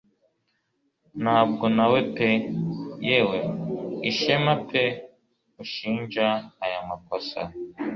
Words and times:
Ntabwo 1.21 1.65
nawe 1.75 1.99
pe 2.15 2.29
yewe 3.07 3.39
Ishema 4.09 4.53
pe 4.69 4.83
ushinja 5.63 6.27
aya 6.63 6.79
makosa 6.89 7.39